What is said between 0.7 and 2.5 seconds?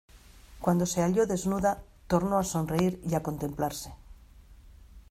se halló desnuda tornó a